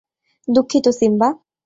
[0.47, 1.29] দুঃখিত, সিম্বা।